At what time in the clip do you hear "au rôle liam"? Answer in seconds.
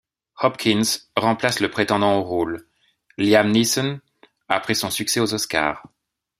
2.17-3.51